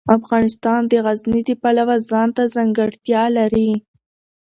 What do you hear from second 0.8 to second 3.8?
د غزني د پلوه ځانته ځانګړتیا لري.